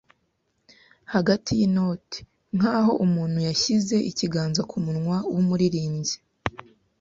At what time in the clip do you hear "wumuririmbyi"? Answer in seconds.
5.33-6.17